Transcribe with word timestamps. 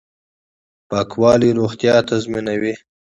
پاکوالی 0.89 1.49
روغتیا 1.59 1.95
تضمینوي 2.09 2.73